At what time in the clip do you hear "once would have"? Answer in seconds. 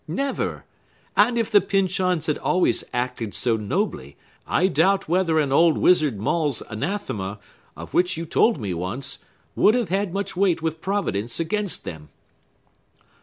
8.73-9.89